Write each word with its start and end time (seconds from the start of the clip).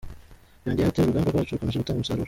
"Yongeyeho 0.65 0.89
ati: 0.91 0.99
"Urugamba 1.01 1.31
rwacu 1.31 1.53
rukomeje 1.55 1.79
gutanga 1.79 1.97
umusaruro!". 1.99 2.19